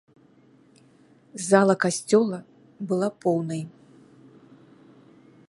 Зала 1.47 1.75
касцёла 1.85 2.39
была 2.93 3.09
поўнай. 3.27 3.63